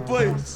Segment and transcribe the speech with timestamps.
[0.00, 0.55] place.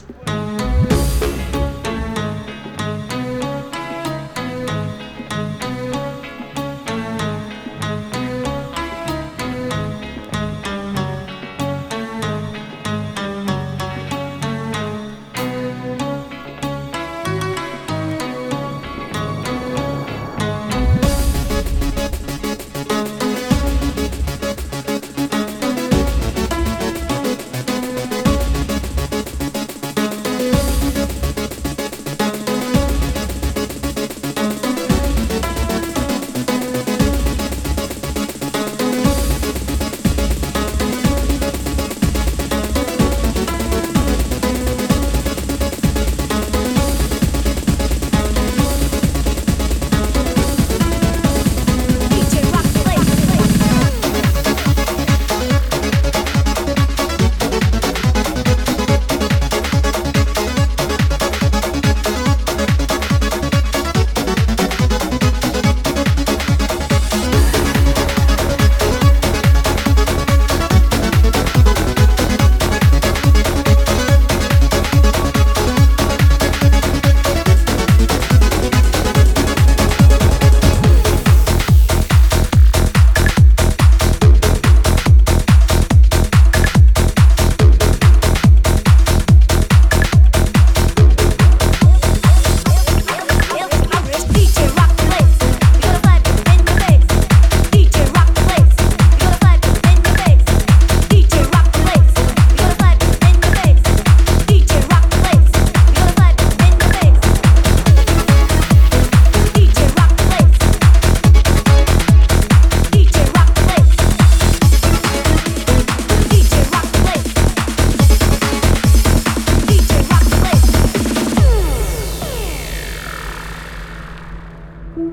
[124.95, 125.13] Thank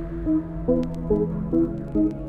[1.96, 2.27] you.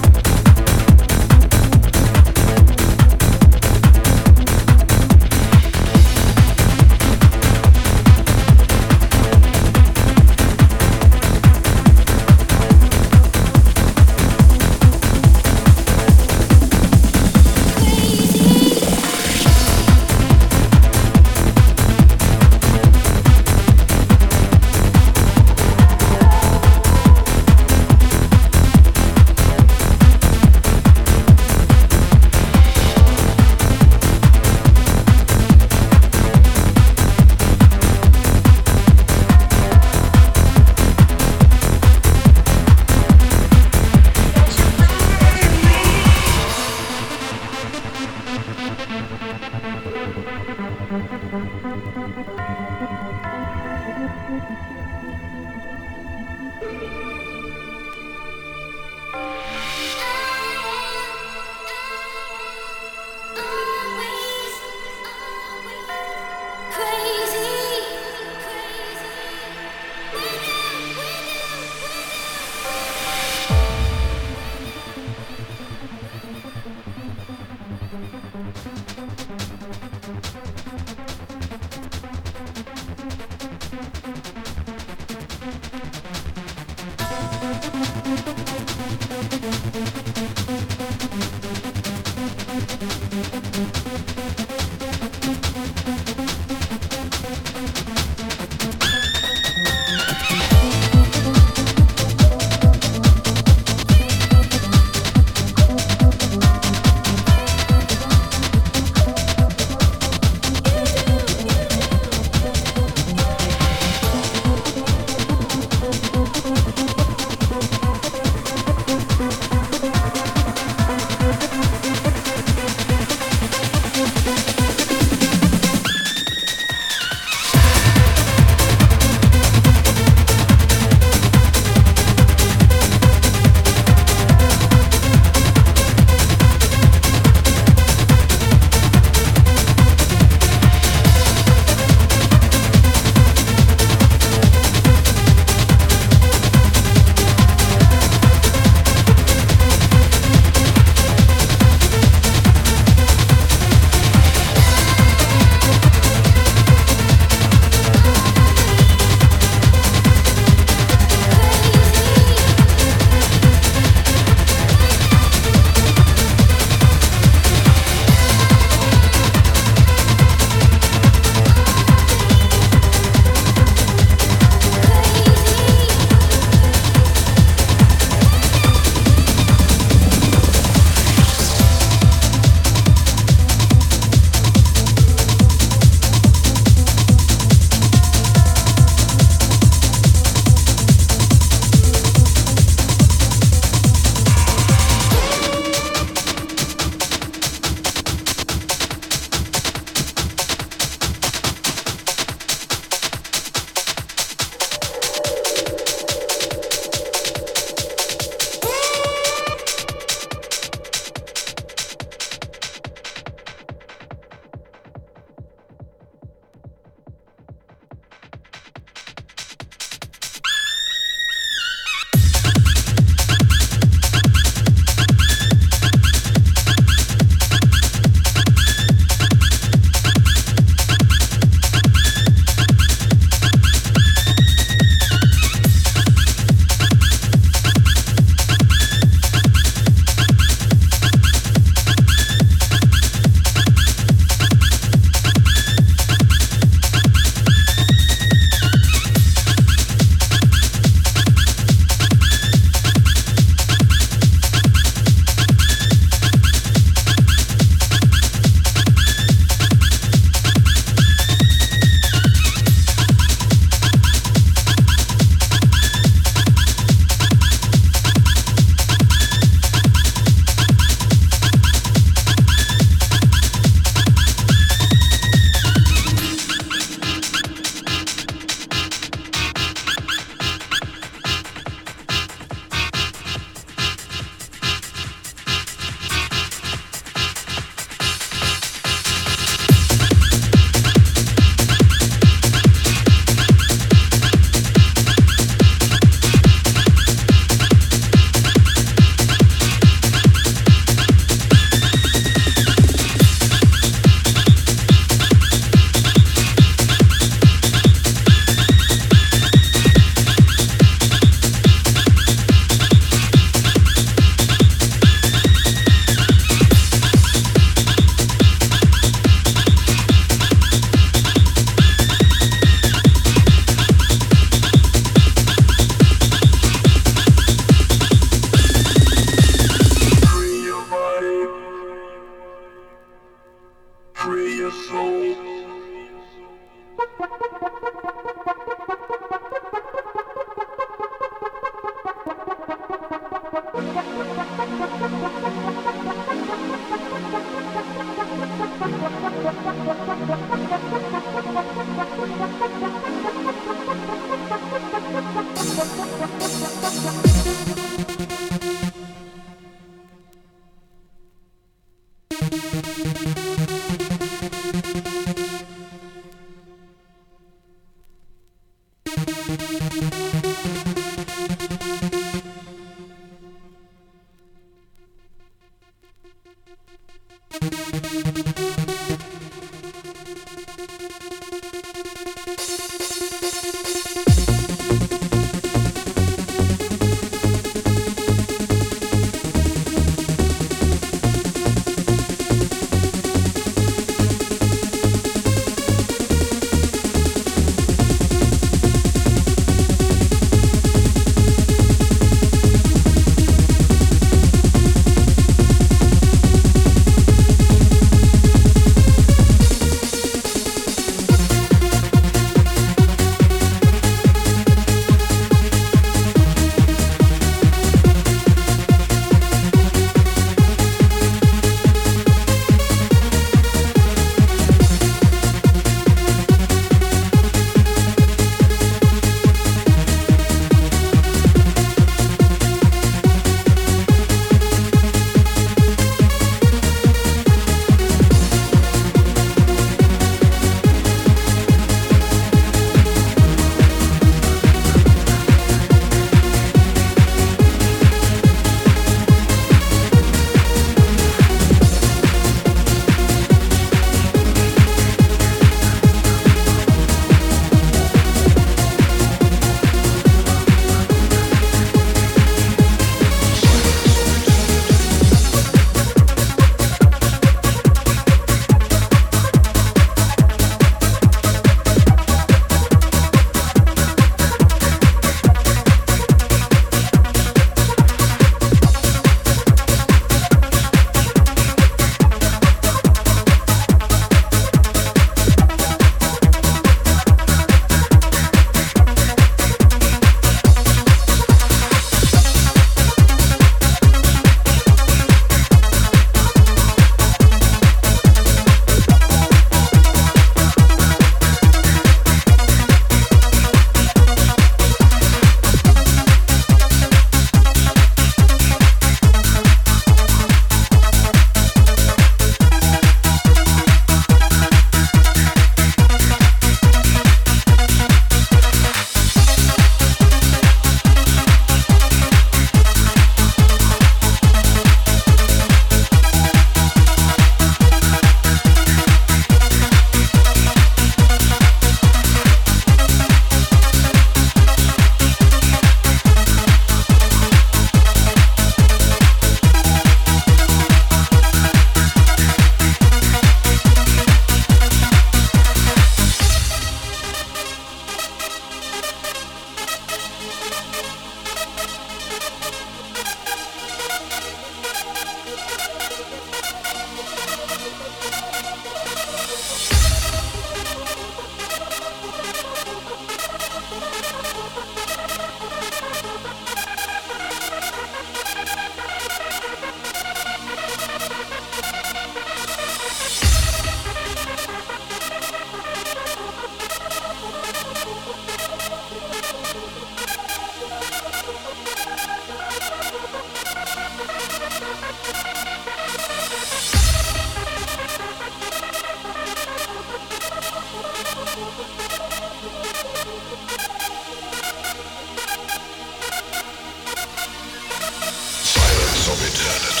[599.31, 600.00] of eternity.